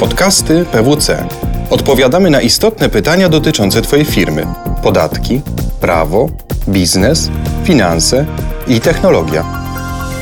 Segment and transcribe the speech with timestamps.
[0.00, 1.28] Podcasty PWC.
[1.70, 4.46] Odpowiadamy na istotne pytania dotyczące Twojej firmy:
[4.82, 5.40] podatki,
[5.80, 6.28] prawo,
[6.68, 7.30] biznes,
[7.64, 8.26] finanse
[8.66, 9.44] i technologia.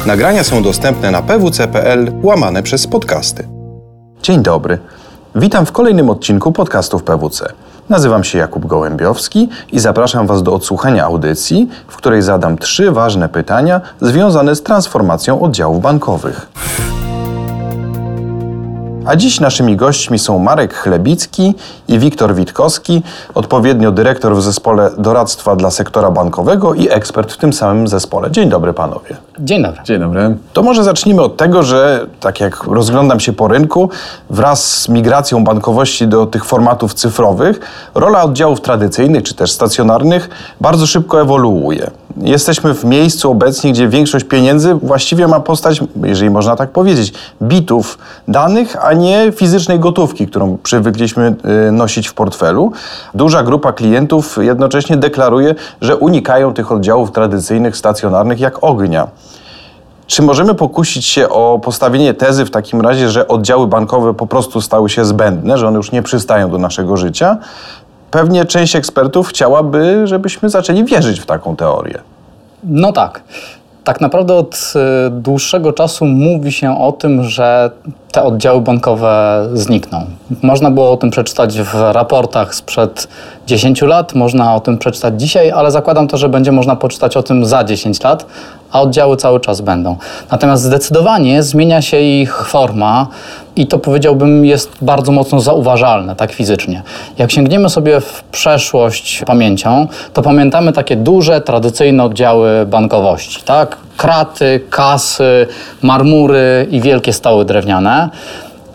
[0.07, 3.49] Nagrania są dostępne na pwc.pl łamane przez podcasty.
[4.23, 4.79] Dzień dobry.
[5.35, 7.53] Witam w kolejnym odcinku podcastów PWC.
[7.89, 13.29] Nazywam się Jakub Gołębiowski i zapraszam Was do odsłuchania audycji, w której zadam trzy ważne
[13.29, 16.49] pytania związane z transformacją oddziałów bankowych.
[19.07, 21.55] A dziś naszymi gośćmi są Marek Chlebicki
[21.89, 23.03] i Wiktor Witkowski,
[23.35, 28.31] odpowiednio dyrektor w zespole doradztwa dla sektora bankowego i ekspert w tym samym zespole.
[28.31, 29.17] Dzień dobry panowie.
[29.39, 29.83] Dzień dobry.
[29.85, 30.37] Dzień dobry.
[30.53, 33.91] To może zacznijmy od tego, że tak jak rozglądam się po rynku,
[34.31, 37.61] wraz z migracją bankowości do tych formatów cyfrowych,
[37.95, 40.31] rola oddziałów tradycyjnych czy też stacjonarnych
[40.61, 41.91] bardzo szybko ewoluuje.
[42.17, 47.99] Jesteśmy w miejscu obecnie, gdzie większość pieniędzy właściwie ma postać, jeżeli można tak powiedzieć, bitów
[48.29, 51.35] danych, a nie fizycznej gotówki, którą przywykliśmy
[51.69, 52.73] y, nosić w portfelu.
[53.15, 59.09] Duża grupa klientów jednocześnie deklaruje, że unikają tych oddziałów tradycyjnych, stacjonarnych jak ognia.
[60.07, 64.61] Czy możemy pokusić się o postawienie tezy w takim razie, że oddziały bankowe po prostu
[64.61, 67.39] stały się zbędne, że one już nie przystają do naszego życia?
[68.11, 71.99] Pewnie część ekspertów chciałaby, żebyśmy zaczęli wierzyć w taką teorię.
[72.65, 73.23] No tak.
[73.85, 74.73] Tak naprawdę od
[75.07, 77.71] y, dłuższego czasu mówi się o tym, że
[78.13, 80.07] te oddziały bankowe znikną.
[80.43, 83.09] Można było o tym przeczytać w raportach sprzed
[83.47, 87.23] 10 lat, można o tym przeczytać dzisiaj, ale zakładam to, że będzie można poczytać o
[87.23, 88.27] tym za 10 lat,
[88.73, 89.97] a oddziały cały czas będą.
[90.31, 93.07] Natomiast zdecydowanie zmienia się ich forma
[93.57, 96.83] i to powiedziałbym jest bardzo mocno zauważalne, tak fizycznie.
[97.19, 103.77] Jak sięgniemy sobie w przeszłość pamięcią, to pamiętamy takie duże, tradycyjne oddziały bankowości, tak?
[103.97, 105.47] Kraty, kasy,
[105.83, 108.11] marmury i wielkie stoły drewniane.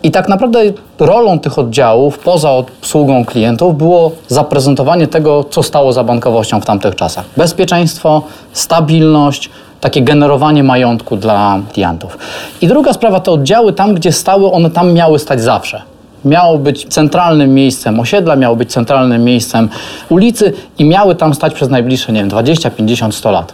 [0.04, 0.60] I tak naprawdę
[1.00, 6.96] rolą tych oddziałów, poza obsługą klientów, było zaprezentowanie tego, co stało za bankowością w tamtych
[6.96, 7.26] czasach.
[7.38, 8.22] Bezpieczeństwo,
[8.54, 9.50] stabilność,
[9.82, 12.18] takie generowanie majątku dla klientów.
[12.62, 15.82] I druga sprawa, te oddziały tam, gdzie stały, one tam miały stać zawsze.
[16.26, 19.70] Miało być centralnym miejscem osiedla, miało być centralnym miejscem
[20.10, 23.54] ulicy i miały tam stać przez najbliższe, nie wiem, 20, 50, 100 lat.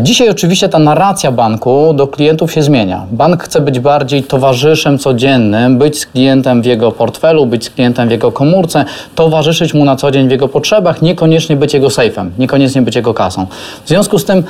[0.00, 3.06] Dzisiaj oczywiście ta narracja banku do klientów się zmienia.
[3.12, 8.08] Bank chce być bardziej towarzyszem codziennym, być z klientem w jego portfelu, być z klientem
[8.08, 12.30] w jego komórce, towarzyszyć mu na co dzień w jego potrzebach, niekoniecznie być jego sejfem,
[12.38, 13.46] niekoniecznie być jego kasą.
[13.84, 14.44] W związku z tym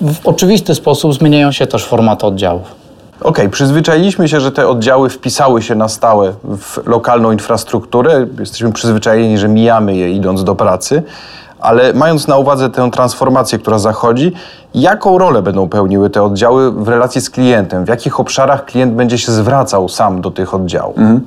[0.00, 2.86] w oczywisty sposób zmieniają się też formaty oddziałów.
[3.20, 8.26] Okej, okay, przyzwyczailiśmy się, że te oddziały wpisały się na stałe w lokalną infrastrukturę.
[8.38, 11.02] Jesteśmy przyzwyczajeni, że mijamy je idąc do pracy,
[11.60, 14.32] ale mając na uwadze tę transformację, która zachodzi,
[14.74, 17.84] jaką rolę będą pełniły te oddziały w relacji z klientem?
[17.84, 20.98] W jakich obszarach klient będzie się zwracał sam do tych oddziałów?
[20.98, 21.20] Mhm.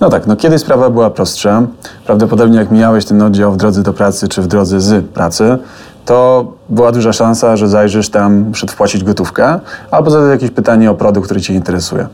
[0.00, 1.62] No tak, no kiedyś sprawa była prostsza.
[2.06, 5.58] Prawdopodobnie jak mijałeś ten oddział w drodze do pracy czy w drodze z pracy,
[6.04, 10.94] to była duża szansa, że zajrzysz tam, muszę wpłacić gotówkę, albo zadać jakieś pytanie o
[10.94, 12.06] produkt, który Cię interesuje.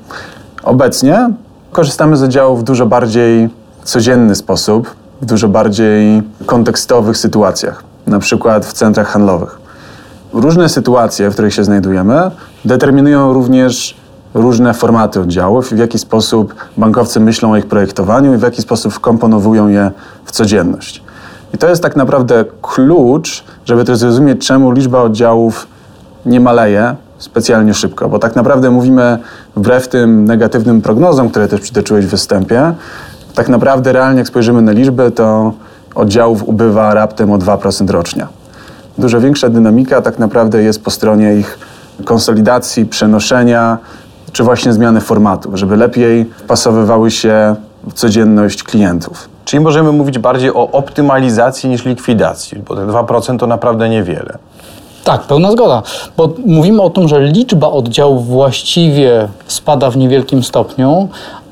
[0.63, 1.31] Obecnie
[1.73, 3.49] korzystamy z oddziałów w dużo bardziej
[3.85, 9.59] codzienny sposób, w dużo bardziej kontekstowych sytuacjach, na przykład w centrach handlowych.
[10.33, 12.31] Różne sytuacje, w których się znajdujemy,
[12.65, 13.97] determinują również
[14.35, 18.63] różne formaty oddziałów i w jaki sposób bankowcy myślą o ich projektowaniu i w jaki
[18.63, 19.91] sposób wkomponowują je
[20.25, 21.03] w codzienność.
[21.55, 25.67] I to jest tak naprawdę klucz, żeby też zrozumieć, czemu liczba oddziałów
[26.27, 29.19] nie maleje specjalnie szybko, bo tak naprawdę mówimy
[29.57, 32.75] wbrew tym negatywnym prognozom, które też przytoczyłeś w występie,
[33.35, 35.53] tak naprawdę realnie jak spojrzymy na liczbę, to
[35.95, 38.27] oddziałów ubywa raptem o 2% rocznie.
[38.99, 41.59] Dużo większa dynamika tak naprawdę jest po stronie ich
[42.05, 43.79] konsolidacji, przenoszenia,
[44.33, 47.57] czy właśnie zmiany formatu, żeby lepiej pasowywały się
[47.89, 49.29] w codzienność klientów.
[49.49, 54.39] Czyli możemy mówić bardziej o optymalizacji niż likwidacji, bo te 2% to naprawdę niewiele.
[55.05, 55.83] Tak, pełna zgoda,
[56.17, 61.09] bo mówimy o tym, że liczba oddziałów właściwie spada w niewielkim stopniu,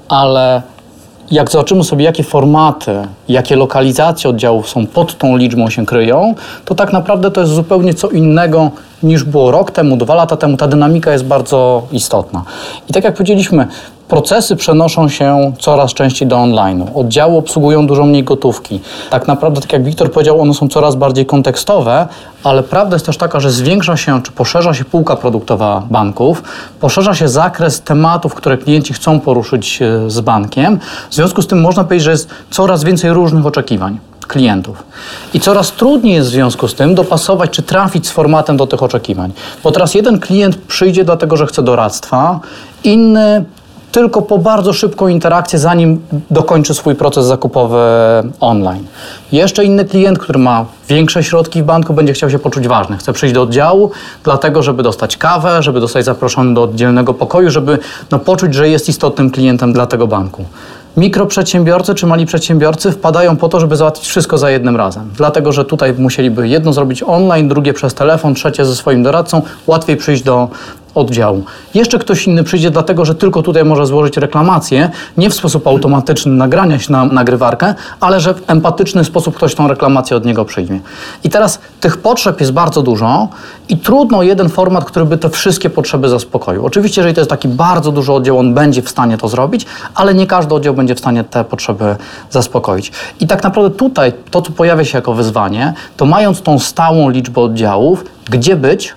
[0.09, 0.63] ale
[1.31, 6.35] jak zobaczymy sobie, jakie formaty, jakie lokalizacje oddziałów są pod tą liczbą się kryją,
[6.65, 8.71] to tak naprawdę to jest zupełnie co innego
[9.03, 10.57] niż było rok temu, dwa lata temu.
[10.57, 12.43] Ta dynamika jest bardzo istotna.
[12.89, 13.67] I tak jak powiedzieliśmy,
[14.09, 16.87] procesy przenoszą się coraz częściej do online'u.
[16.95, 18.81] Oddziały obsługują dużo mniej gotówki.
[19.11, 22.09] Tak naprawdę, tak jak Wiktor powiedział, one są coraz bardziej kontekstowe,
[22.45, 26.43] ale prawda jest też taka, że zwiększa się, czy poszerza się półka produktowa banków,
[26.81, 30.79] poszerza się zakres tematów, które klienci chcą poruszyć e, z bankiem.
[31.11, 33.99] W związku z tym można powiedzieć, że jest coraz więcej różnych oczekiwań
[34.29, 34.83] klientów.
[35.35, 38.83] I coraz trudniej jest w związku z tym dopasować czy trafić z formatem do tych
[38.83, 39.33] oczekiwań.
[39.65, 42.41] Bo teraz jeden klient przyjdzie dlatego, że chce doradztwa,
[42.85, 43.45] inny
[43.97, 46.01] tylko po bardzo szybką interakcję, zanim
[46.31, 47.79] dokończy swój proces zakupowy
[48.41, 48.85] online.
[49.33, 52.97] Jeszcze inny klient, który ma większe środki w banku, będzie chciał się poczuć ważny.
[52.97, 53.91] Chce przyjść do oddziału,
[54.25, 57.79] dlatego, żeby dostać kawę, żeby zostać zaproszony do oddzielnego pokoju, żeby
[58.11, 60.45] no, poczuć, że jest istotnym klientem dla tego banku.
[60.97, 65.11] Mikroprzedsiębiorcy czy mali przedsiębiorcy wpadają po to, żeby załatwić wszystko za jednym razem.
[65.17, 69.97] Dlatego, że tutaj musieliby jedno zrobić online, drugie przez telefon, trzecie ze swoim doradcą, łatwiej
[69.97, 70.49] przyjść do
[70.97, 71.45] oddziału.
[71.75, 76.33] Jeszcze ktoś inny przyjdzie, dlatego że tylko tutaj może złożyć reklamację, nie w sposób automatyczny
[76.33, 80.81] nagrania się na nagrywarkę, ale że w empatyczny sposób ktoś tą reklamację od niego przyjmie.
[81.25, 83.29] I teraz tych potrzeb jest bardzo dużo
[83.69, 86.67] i trudno jeden format, który by te wszystkie potrzeby zaspokoił.
[86.67, 90.15] Oczywiście, jeżeli to jest taki bardzo duży oddział, on będzie w stanie to zrobić, ale
[90.15, 91.97] nie każdy oddział będzie w stanie te potrzeby
[92.31, 92.93] zaspokoić.
[93.21, 97.41] I tak naprawdę tutaj to, co pojawia się jako wyzwanie, to mając tą stałą liczbę
[97.41, 98.95] oddziałów, gdzie być,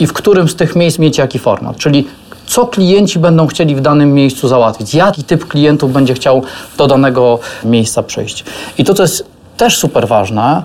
[0.00, 1.76] i w którym z tych miejsc mieć jaki format.
[1.76, 2.08] Czyli
[2.46, 6.42] co klienci będą chcieli w danym miejscu załatwić, jaki typ klientów będzie chciał
[6.76, 8.44] do danego miejsca przyjść.
[8.78, 9.26] I to, co jest
[9.56, 10.62] też super ważne,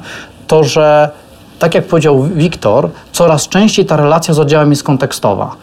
[0.48, 1.10] to że
[1.60, 5.56] tak jak powiedział Wiktor, coraz częściej ta relacja z oddziałem jest kontekstowa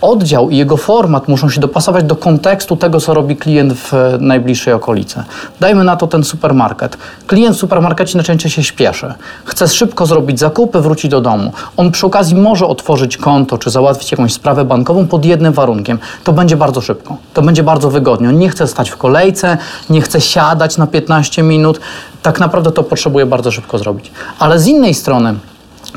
[0.00, 4.74] oddział i jego format muszą się dopasować do kontekstu tego, co robi klient w najbliższej
[4.74, 5.22] okolicy.
[5.60, 6.98] Dajmy na to ten supermarket.
[7.26, 9.14] Klient w supermarkecie najczęściej się śpieszy.
[9.44, 11.52] Chce szybko zrobić zakupy, wrócić do domu.
[11.76, 15.98] On przy okazji może otworzyć konto czy załatwić jakąś sprawę bankową pod jednym warunkiem.
[16.24, 17.16] To będzie bardzo szybko.
[17.34, 18.28] To będzie bardzo wygodnie.
[18.28, 19.58] On nie chce stać w kolejce,
[19.90, 21.80] nie chce siadać na 15 minut.
[22.22, 24.10] Tak naprawdę to potrzebuje bardzo szybko zrobić.
[24.38, 25.34] Ale z innej strony,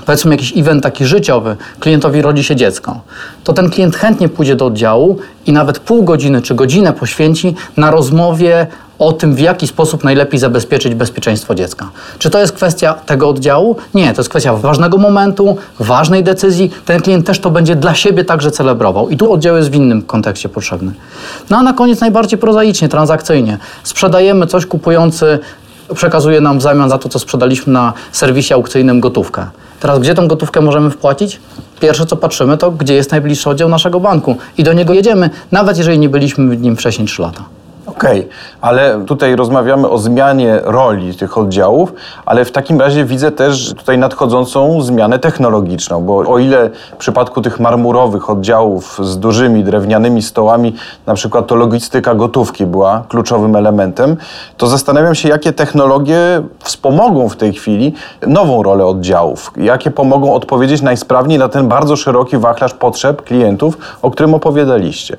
[0.06, 3.00] powiedzmy jakiś event taki życiowy, klientowi rodzi się dziecko,
[3.44, 7.92] to ten klient chętnie pójdzie do oddziału i nawet pół godziny czy godzinę poświęci na
[7.92, 8.68] rozmowie
[9.00, 11.90] o tym, w jaki sposób najlepiej zabezpieczyć bezpieczeństwo dziecka.
[12.20, 13.76] Czy to jest kwestia tego oddziału?
[13.94, 16.72] Nie, to jest kwestia ważnego momentu, ważnej decyzji.
[16.86, 19.10] Ten klient też to będzie dla siebie także celebrował.
[19.10, 20.92] I tu oddział jest w innym kontekście potrzebny.
[21.50, 23.58] No a na koniec najbardziej prozaicznie, transakcyjnie.
[23.84, 25.40] Sprzedajemy coś, kupujący
[25.96, 29.46] przekazuje nam w zamian za to, co sprzedaliśmy na serwisie aukcyjnym gotówkę.
[29.82, 31.40] Teraz gdzie tą gotówkę możemy wpłacić?
[31.80, 35.78] Pierwsze co patrzymy to, gdzie jest najbliższy oddział naszego banku i do niego jedziemy, nawet
[35.78, 37.44] jeżeli nie byliśmy w nim wcześniej 3 lata.
[37.92, 41.94] Okej, okay, ale tutaj rozmawiamy o zmianie roli tych oddziałów,
[42.26, 47.42] ale w takim razie widzę też tutaj nadchodzącą zmianę technologiczną, bo o ile w przypadku
[47.42, 54.18] tych marmurowych oddziałów z dużymi drewnianymi stołami, na przykład to logistyka gotówki była kluczowym elementem,
[54.58, 56.18] to zastanawiam się, jakie technologie
[56.60, 57.94] wspomogą w tej chwili
[58.28, 64.12] nową rolę oddziałów, jakie pomogą odpowiedzieć najsprawniej na ten bardzo szeroki wachlarz potrzeb klientów, o
[64.12, 65.18] którym opowiadaliście.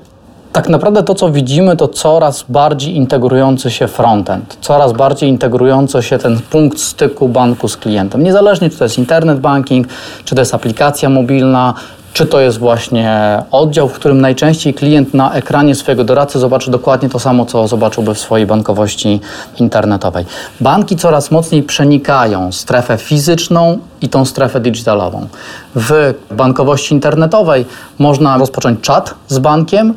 [0.53, 6.17] Tak naprawdę to, co widzimy, to coraz bardziej integrujący się frontend, coraz bardziej integrujący się
[6.17, 8.23] ten punkt styku banku z klientem.
[8.23, 9.87] Niezależnie, czy to jest internet banking,
[10.25, 11.73] czy to jest aplikacja mobilna,
[12.13, 17.09] czy to jest właśnie oddział, w którym najczęściej klient na ekranie swojego doradcy zobaczy dokładnie
[17.09, 19.21] to samo, co zobaczyłby w swojej bankowości
[19.59, 20.25] internetowej.
[20.61, 25.27] Banki coraz mocniej przenikają strefę fizyczną i tą strefę digitalową.
[25.75, 27.65] W bankowości internetowej
[27.99, 29.93] można rozpocząć czat z bankiem,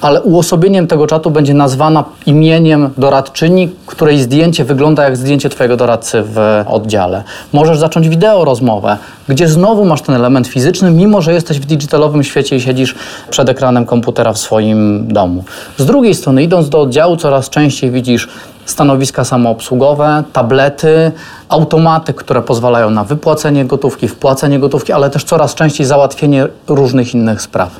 [0.00, 6.22] ale uosobieniem tego czatu będzie nazwana imieniem doradczyni, której zdjęcie wygląda jak zdjęcie Twojego doradcy
[6.22, 7.24] w oddziale.
[7.52, 8.96] Możesz zacząć wideo rozmowę,
[9.28, 12.94] gdzie znowu masz ten element fizyczny, mimo że jesteś w digitalowym świecie i siedzisz
[13.30, 15.44] przed ekranem komputera w swoim domu.
[15.76, 18.28] Z drugiej strony, idąc do oddziału, coraz częściej widzisz
[18.66, 21.12] stanowiska samoobsługowe, tablety,
[21.48, 27.42] automaty, które pozwalają na wypłacenie gotówki, wpłacenie gotówki, ale też coraz częściej załatwienie różnych innych
[27.42, 27.70] spraw.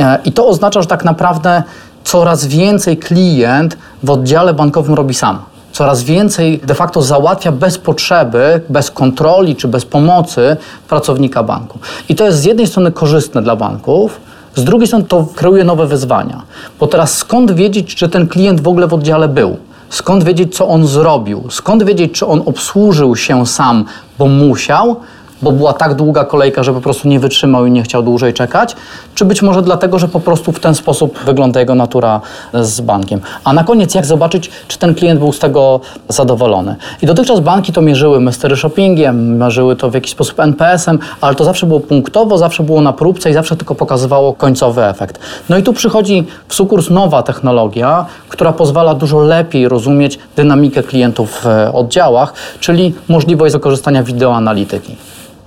[0.00, 1.62] E, I to oznacza, że tak naprawdę
[2.04, 5.38] coraz więcej klient w oddziale bankowym robi sam.
[5.72, 10.56] Coraz więcej de facto załatwia bez potrzeby, bez kontroli czy bez pomocy
[10.88, 11.78] pracownika banku.
[12.08, 14.20] I to jest z jednej strony korzystne dla banków,
[14.54, 16.42] z drugiej strony to kreuje nowe wyzwania.
[16.80, 19.56] Bo teraz skąd wiedzieć, czy ten klient w ogóle w oddziale był?
[19.94, 21.44] Skąd wiedzieć, co on zrobił?
[21.50, 23.84] Skąd wiedzieć, czy on obsłużył się sam,
[24.18, 25.00] bo musiał,
[25.44, 28.76] bo była tak długa kolejka, że po prostu nie wytrzymał i nie chciał dłużej czekać,
[29.14, 32.20] czy być może dlatego, że po prostu w ten sposób wygląda jego natura
[32.54, 33.20] z bankiem.
[33.44, 36.76] A na koniec, jak zobaczyć, czy ten klient był z tego zadowolony.
[37.02, 41.44] I dotychczas banki to mierzyły mystery shoppingiem, mierzyły to w jakiś sposób NPS-em, ale to
[41.44, 45.18] zawsze było punktowo, zawsze było na próbce i zawsze tylko pokazywało końcowy efekt.
[45.48, 51.44] No i tu przychodzi w sukurs nowa technologia, która pozwala dużo lepiej rozumieć dynamikę klientów
[51.44, 54.96] w oddziałach, czyli możliwość wykorzystania wideoanalityki.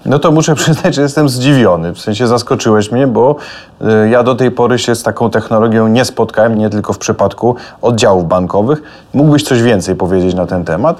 [0.07, 1.93] No to muszę przyznać, że jestem zdziwiony.
[1.93, 3.35] W sensie zaskoczyłeś mnie, bo
[3.81, 7.55] y, ja do tej pory się z taką technologią nie spotkałem, nie tylko w przypadku
[7.81, 8.81] oddziałów bankowych.
[9.13, 10.97] Mógłbyś coś więcej powiedzieć na ten temat?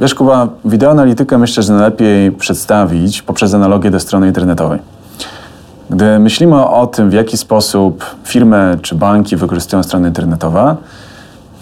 [0.00, 4.78] Wiesz, Kuba, wideoanalitykę myślę, że najlepiej przedstawić poprzez analogię do strony internetowej.
[5.90, 10.76] Gdy myślimy o tym, w jaki sposób firmy czy banki wykorzystują strony internetowe,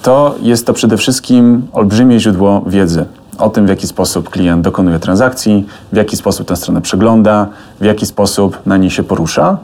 [0.02, 3.06] to jest to przede wszystkim olbrzymie źródło wiedzy
[3.38, 7.46] o tym, w jaki sposób klient dokonuje transakcji, w jaki sposób tę stronę przegląda,
[7.80, 9.56] w jaki sposób na niej się porusza.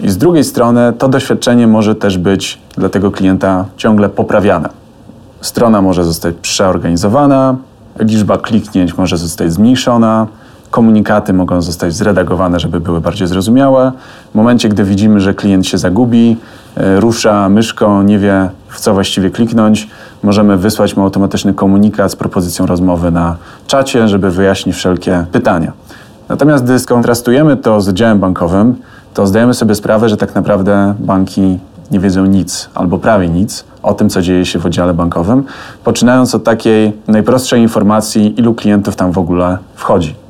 [0.00, 4.68] I z drugiej strony to doświadczenie może też być dla tego klienta ciągle poprawiane.
[5.40, 7.56] Strona może zostać przeorganizowana,
[7.98, 10.26] liczba kliknięć może zostać zmniejszona,
[10.70, 13.92] komunikaty mogą zostać zredagowane, żeby były bardziej zrozumiałe.
[14.32, 16.36] W momencie, gdy widzimy, że klient się zagubi,
[16.96, 19.88] rusza myszką, nie wie w co właściwie kliknąć,
[20.22, 25.72] możemy wysłać mu automatyczny komunikat z propozycją rozmowy na czacie, żeby wyjaśnić wszelkie pytania.
[26.28, 28.76] Natomiast gdy skontrastujemy to z oddziałem bankowym,
[29.14, 31.58] to zdajemy sobie sprawę, że tak naprawdę banki
[31.90, 35.44] nie wiedzą nic albo prawie nic o tym, co dzieje się w oddziale bankowym,
[35.84, 40.27] poczynając od takiej najprostszej informacji, ilu klientów tam w ogóle wchodzi.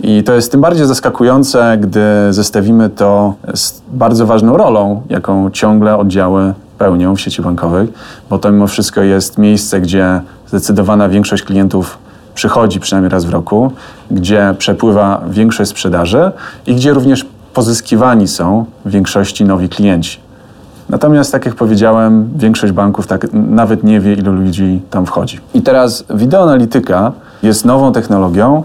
[0.00, 2.00] I to jest tym bardziej zaskakujące, gdy
[2.30, 7.90] zestawimy to z bardzo ważną rolą, jaką ciągle oddziały pełnią w sieci bankowych,
[8.30, 11.98] bo to mimo wszystko jest miejsce, gdzie zdecydowana większość klientów
[12.34, 13.72] przychodzi przynajmniej raz w roku,
[14.10, 16.32] gdzie przepływa większość sprzedaży
[16.66, 20.18] i gdzie również pozyskiwani są w większości nowi klienci.
[20.88, 25.40] Natomiast, tak jak powiedziałem, większość banków tak nawet nie wie, ilu ludzi tam wchodzi.
[25.54, 27.12] I teraz wideoanalityka
[27.42, 28.62] jest nową technologią,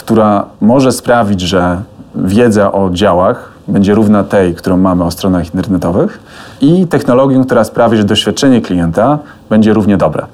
[0.00, 1.82] która może sprawić, że
[2.14, 6.20] wiedza o działach będzie równa tej, którą mamy o stronach internetowych
[6.60, 9.18] i technologią, która sprawi, że doświadczenie klienta
[9.50, 10.26] będzie równie dobre.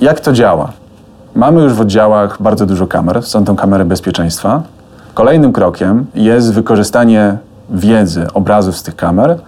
[0.00, 0.72] Jak to działa?
[1.34, 4.62] Mamy już w oddziałach bardzo dużo kamer, są to kamery bezpieczeństwa.
[5.14, 7.38] Kolejnym krokiem jest wykorzystanie
[7.70, 9.38] wiedzy, obrazów z tych kamer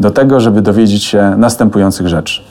[0.00, 2.42] do tego, żeby dowiedzieć się następujących rzeczy.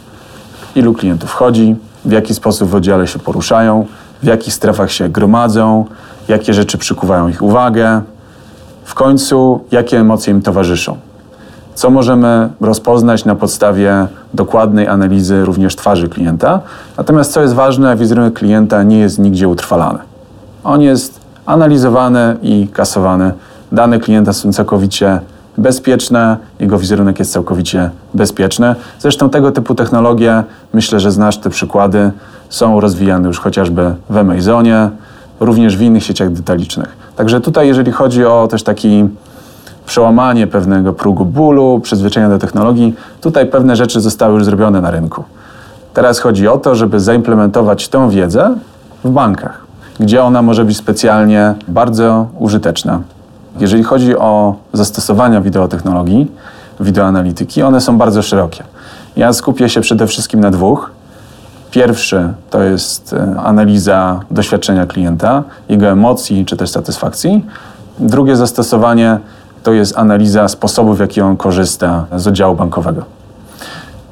[0.76, 3.86] Ilu klientów wchodzi, w jaki sposób w oddziale się poruszają,
[4.26, 5.86] w jakich strefach się gromadzą,
[6.28, 8.02] jakie rzeczy przykuwają ich uwagę,
[8.84, 10.98] w końcu jakie emocje im towarzyszą.
[11.76, 16.60] Co możemy rozpoznać na podstawie dokładnej analizy również twarzy klienta.
[16.98, 20.00] Natomiast co jest ważne, wizerunek klienta nie jest nigdzie utrwalany.
[20.64, 23.32] On jest analizowany i kasowany.
[23.72, 25.20] Dane klienta są całkowicie
[25.58, 28.76] bezpieczne, jego wizerunek jest całkowicie bezpieczny.
[29.00, 32.12] Zresztą tego typu technologie, myślę, że znasz te przykłady,
[32.50, 34.90] są rozwijane już chociażby w Amazonie,
[35.40, 36.98] również w innych sieciach detalicznych.
[37.16, 39.10] Także tutaj, jeżeli chodzi o też taki
[39.86, 45.24] przełamanie pewnego progu bólu, przyzwyczajenia do technologii, tutaj pewne rzeczy zostały już zrobione na rynku.
[45.94, 48.56] Teraz chodzi o to, żeby zaimplementować tę wiedzę
[49.04, 49.66] w bankach,
[50.00, 53.02] gdzie ona może być specjalnie bardzo użyteczna.
[53.60, 56.32] Jeżeli chodzi o zastosowania wideotechnologii,
[56.80, 58.64] wideoanalityki, one są bardzo szerokie.
[59.18, 60.92] Ja skupię się przede wszystkim na dwóch.
[61.76, 67.46] Pierwszy to jest e, analiza doświadczenia klienta, jego emocji czy też satysfakcji.
[68.00, 69.20] Drugie zastosowanie
[69.64, 73.04] to jest analiza sposobu, w jaki on korzysta z oddziału bankowego.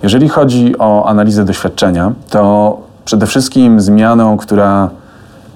[0.04, 4.90] Jeżeli chodzi o analizę doświadczenia, to przede wszystkim zmianą, która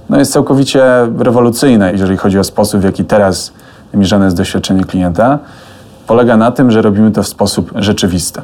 [0.09, 0.83] no, jest całkowicie
[1.19, 3.51] rewolucyjna, jeżeli chodzi o sposób, w jaki teraz
[3.93, 5.39] mierzone jest doświadczenie klienta,
[6.07, 8.41] polega na tym, że robimy to w sposób rzeczywisty.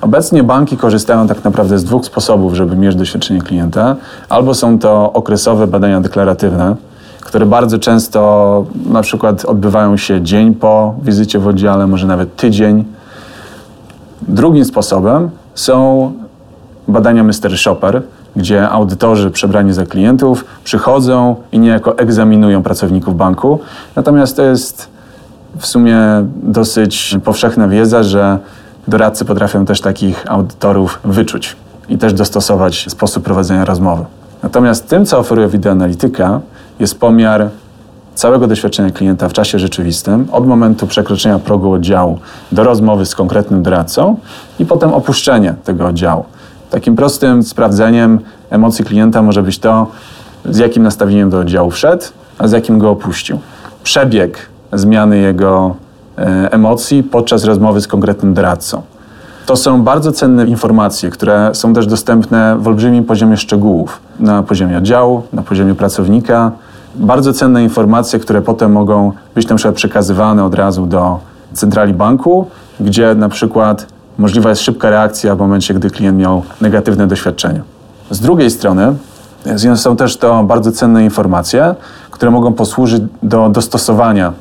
[0.00, 3.96] Obecnie banki korzystają tak naprawdę z dwóch sposobów, żeby mierzyć doświadczenie klienta.
[4.28, 6.76] Albo są to okresowe badania deklaratywne,
[7.20, 12.84] które bardzo często na przykład odbywają się dzień po wizycie w oddziale, może nawet tydzień.
[14.22, 16.12] Drugim sposobem są
[16.88, 18.02] badania Mystery Shopper,
[18.36, 23.58] gdzie audytorzy przebrani za klientów przychodzą i niejako egzaminują pracowników banku.
[23.96, 24.88] Natomiast to jest
[25.58, 25.98] w sumie
[26.42, 28.38] dosyć powszechna wiedza, że
[28.88, 31.56] doradcy potrafią też takich audytorów wyczuć
[31.88, 34.04] i też dostosować sposób prowadzenia rozmowy.
[34.42, 36.40] Natomiast tym, co oferuje wideoanalityka,
[36.80, 37.48] jest pomiar
[38.14, 42.18] całego doświadczenia klienta w czasie rzeczywistym, od momentu przekroczenia progu oddziału
[42.52, 44.16] do rozmowy z konkretnym doradcą
[44.58, 46.24] i potem opuszczenie tego oddziału.
[46.70, 48.18] Takim prostym sprawdzeniem
[48.50, 49.86] emocji klienta może być to,
[50.44, 52.04] z jakim nastawieniem do oddziału wszedł,
[52.38, 53.38] a z jakim go opuścił.
[53.82, 54.38] Przebieg
[54.72, 55.74] zmiany jego
[56.50, 58.82] emocji podczas rozmowy z konkretnym doradcą.
[59.46, 64.00] To są bardzo cenne informacje, które są też dostępne w olbrzymim poziomie szczegółów.
[64.20, 66.52] Na poziomie oddziału, na poziomie pracownika.
[66.94, 71.18] Bardzo cenne informacje, które potem mogą być na przykład przekazywane od razu do
[71.52, 72.46] centrali banku,
[72.80, 73.86] gdzie na przykład
[74.18, 77.62] możliwa jest szybka reakcja w momencie, gdy klient miał negatywne doświadczenie.
[78.10, 78.94] Z drugiej strony
[79.76, 81.74] są też to bardzo cenne informacje,
[82.10, 84.32] które mogą posłużyć do dostosowania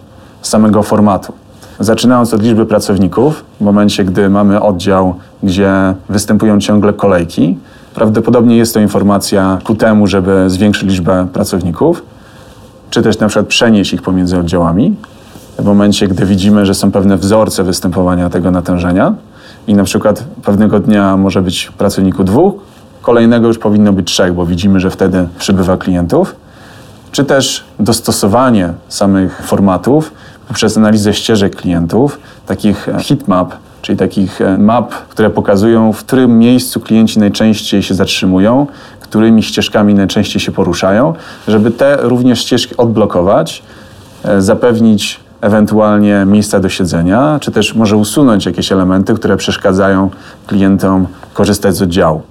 [0.41, 1.33] samego formatu.
[1.79, 5.71] Zaczynając od liczby pracowników, w momencie, gdy mamy oddział, gdzie
[6.09, 7.57] występują ciągle kolejki,
[7.93, 12.03] prawdopodobnie jest to informacja ku temu, żeby zwiększyć liczbę pracowników,
[12.89, 14.95] czy też na przykład przenieść ich pomiędzy oddziałami.
[15.59, 19.13] w momencie, gdy widzimy, że są pewne wzorce występowania tego natężenia
[19.67, 22.53] i na przykład pewnego dnia może być pracowniku dwóch,
[23.01, 26.35] kolejnego już powinno być trzech, bo widzimy, że wtedy przybywa klientów,
[27.11, 30.11] czy też dostosowanie samych formatów
[30.49, 36.79] poprzez analizę ścieżek klientów, takich heatmap, czyli takich e, map, które pokazują, w którym miejscu
[36.79, 38.67] klienci najczęściej się zatrzymują,
[38.99, 41.13] którymi ścieżkami najczęściej się poruszają,
[41.47, 43.63] żeby te również ścieżki odblokować,
[44.23, 50.09] e, zapewnić ewentualnie miejsca do siedzenia, czy też może usunąć jakieś elementy, które przeszkadzają
[50.47, 52.21] klientom korzystać z oddziału.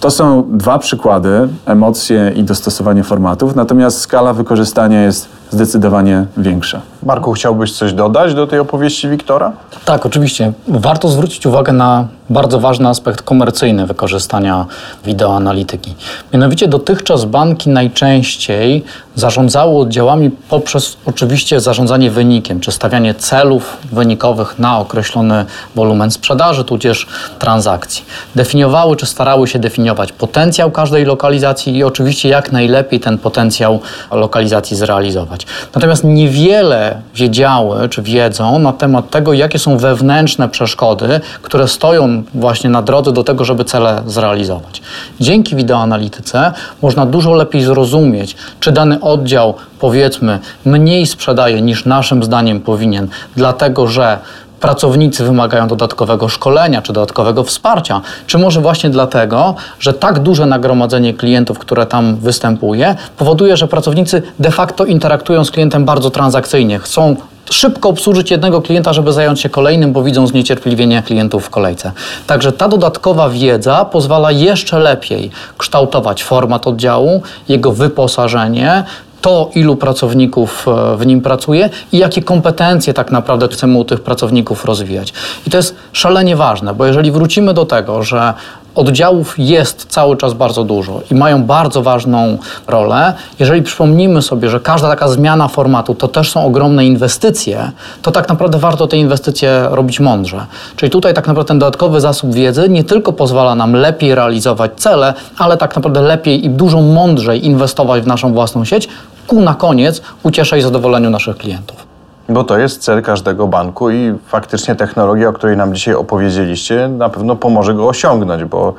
[0.00, 6.80] To są dwa przykłady, emocje i dostosowanie formatów, natomiast skala wykorzystania jest zdecydowanie większa.
[7.02, 9.52] Marku, chciałbyś coś dodać do tej opowieści Wiktora?
[9.84, 10.52] Tak, oczywiście.
[10.68, 14.66] Warto zwrócić uwagę na bardzo ważny aspekt komercyjny wykorzystania
[15.04, 15.94] wideoanalityki.
[16.32, 24.78] Mianowicie dotychczas banki najczęściej zarządzały oddziałami poprzez oczywiście zarządzanie wynikiem, czy stawianie celów wynikowych na
[24.78, 27.06] określony wolumen sprzedaży, tudzież
[27.38, 28.04] transakcji.
[28.34, 33.80] Definiowały, czy starały się definiować potencjał każdej lokalizacji i oczywiście jak najlepiej ten potencjał
[34.10, 35.46] lokalizacji zrealizować.
[35.74, 42.70] Natomiast niewiele wiedziały, czy wiedzą na temat tego, jakie są wewnętrzne przeszkody, które stoją właśnie
[42.70, 44.82] na drodze do tego, żeby cele zrealizować.
[45.20, 52.60] Dzięki wideoanalityce można dużo lepiej zrozumieć, czy dany oddział, powiedzmy, mniej sprzedaje niż naszym zdaniem
[52.60, 54.18] powinien, dlatego że
[54.60, 61.14] pracownicy wymagają dodatkowego szkolenia czy dodatkowego wsparcia, czy może właśnie dlatego, że tak duże nagromadzenie
[61.14, 66.78] klientów, które tam występuje, powoduje, że pracownicy de facto interaktują z klientem bardzo transakcyjnie.
[66.78, 67.16] Chcą
[67.50, 71.92] szybko obsłużyć jednego klienta, żeby zająć się kolejnym, bo widzą zniecierpliwienie klientów w kolejce.
[72.26, 78.84] Także ta dodatkowa wiedza pozwala jeszcze lepiej kształtować format oddziału, jego wyposażenie,
[79.20, 84.00] to, ilu pracowników e, w nim pracuje i jakie kompetencje tak naprawdę chcemy u tych
[84.00, 85.12] pracowników rozwijać.
[85.46, 88.34] I to jest szalenie ważne, bo jeżeli wrócimy do tego, że
[88.74, 93.14] oddziałów jest cały czas bardzo dużo i mają bardzo ważną rolę.
[93.38, 97.70] Jeżeli przypomnimy sobie, że każda taka zmiana formatu to też są ogromne inwestycje,
[98.02, 100.46] to tak naprawdę warto te inwestycje robić mądrze.
[100.76, 105.14] Czyli tutaj tak naprawdę ten dodatkowy zasób wiedzy nie tylko pozwala nam lepiej realizować cele,
[105.38, 108.88] ale tak naprawdę lepiej i dużo mądrzej inwestować w naszą własną sieć,
[109.30, 111.86] ku na koniec uciesze i zadowoleniu naszych klientów.
[112.28, 117.08] Bo to jest cel każdego banku i faktycznie technologia, o której nam dzisiaj opowiedzieliście, na
[117.08, 118.74] pewno pomoże go osiągnąć, bo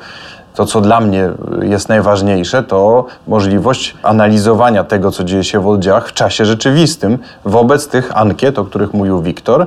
[0.54, 1.28] to, co dla mnie
[1.62, 7.88] jest najważniejsze, to możliwość analizowania tego, co dzieje się w oddziałach w czasie rzeczywistym wobec
[7.88, 9.66] tych ankiet, o których mówił Wiktor.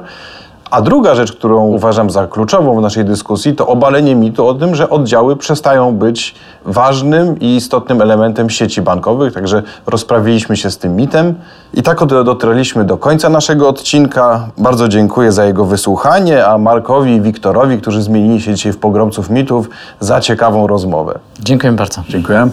[0.71, 4.75] A druga rzecz, którą uważam za kluczową w naszej dyskusji, to obalenie mitu o tym,
[4.75, 9.33] że oddziały przestają być ważnym i istotnym elementem sieci bankowych.
[9.33, 11.35] Także rozprawiliśmy się z tym mitem.
[11.73, 14.49] I tak dotarliśmy do końca naszego odcinka.
[14.57, 19.29] Bardzo dziękuję za jego wysłuchanie, a Markowi i Wiktorowi, którzy zmienili się dzisiaj w pogromców
[19.29, 21.19] mitów, za ciekawą rozmowę.
[21.39, 22.03] Dziękuję bardzo.
[22.09, 22.49] Dziękuję.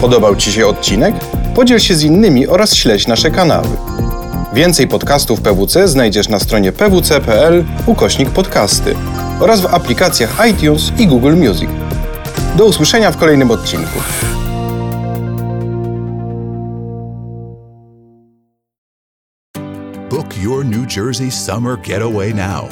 [0.00, 1.14] Podobał Ci się odcinek?
[1.54, 3.66] Podziel się z innymi oraz śledź nasze kanały.
[4.56, 8.94] Więcej podcastów PWC znajdziesz na stronie pwc.pl ukośnik podcasty
[9.40, 11.70] oraz w aplikacjach iTunes i Google Music.
[12.56, 14.00] Do usłyszenia w kolejnym odcinku.
[20.10, 22.68] Book your New Jersey summer getaway now.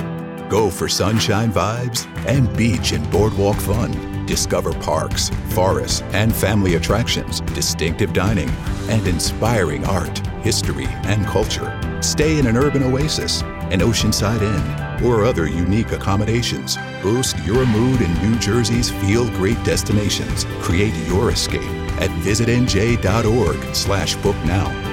[0.50, 4.13] Go for sunshine vibes and beach and boardwalk fun.
[4.26, 8.50] Discover parks, forests, and family attractions, distinctive dining,
[8.88, 11.72] and inspiring art history, and culture.
[12.02, 13.40] Stay in an urban oasis,
[13.72, 16.76] an oceanside inn, or other unique accommodations.
[17.02, 20.44] Boost your mood in New Jersey's feel great destinations.
[20.60, 21.62] Create your escape
[21.98, 24.83] at visitnj.org slash book now.